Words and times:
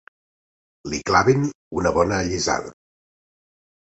Li 0.93 0.99
clavin 1.09 1.43
una 1.81 1.93
bona 1.97 2.17
allisada. 2.23 2.75